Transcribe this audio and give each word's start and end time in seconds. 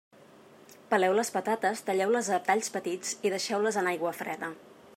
Peleu 0.93 1.17
les 1.19 1.29
patates, 1.35 1.83
talleu-les 1.89 2.31
a 2.37 2.39
talls 2.47 2.73
petits 2.77 3.13
i 3.29 3.33
deixeu-les 3.35 3.79
en 3.83 3.91
aigua 3.93 4.15
freda. 4.23 4.51